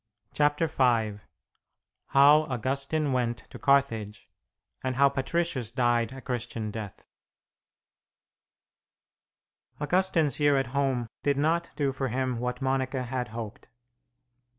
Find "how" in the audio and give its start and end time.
2.07-2.45, 4.95-5.09